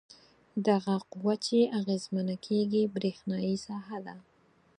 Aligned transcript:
دغه 0.67 0.95
قوه 1.11 1.33
چې 1.45 1.57
اغیزمنه 1.79 2.35
کیږي 2.45 2.83
برېښنايي 2.95 3.55
ساحه 3.65 3.97
ده. 4.05 4.15